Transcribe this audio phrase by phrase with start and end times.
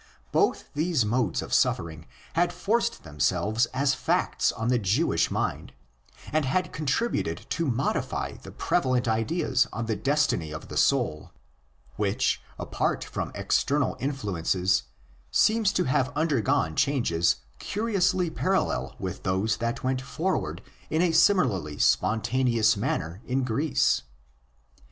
[0.31, 5.73] Both these modes of suffering had forced themselves as facts on the Jewish mind,
[6.33, 11.31] and had contributed to modify the prevalent ideas on the destiny of the soul;
[11.97, 14.85] which, apart from external influences,
[15.29, 21.77] seem to have undergone changes curiously parallel with those that went forward in a similarly
[21.77, 24.01] spontaneous manner in Greece.